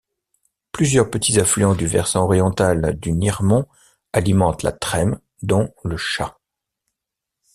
Plusieurs 0.71 1.11
petits 1.11 1.39
affluents 1.39 1.75
du 1.75 1.85
versant 1.85 2.23
oriental 2.23 2.99
du 2.99 3.11
Niremont 3.11 3.67
alimentent 4.13 4.63
la 4.63 4.71
Trême, 4.71 5.19
dont 5.43 5.71
le 5.83 5.95
Châ. 5.95 6.39